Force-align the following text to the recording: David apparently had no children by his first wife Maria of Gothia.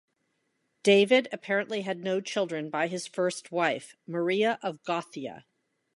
David 0.81 1.27
apparently 1.31 1.81
had 1.83 1.99
no 1.99 2.21
children 2.21 2.71
by 2.71 2.87
his 2.87 3.05
first 3.05 3.51
wife 3.51 3.95
Maria 4.07 4.57
of 4.63 4.81
Gothia. 4.81 5.45